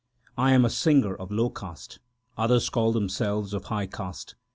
[0.35, 1.99] I am a singer of low caste;
[2.35, 4.33] others call themselves of high caste.